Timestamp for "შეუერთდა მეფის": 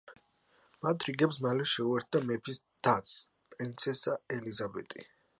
1.73-2.61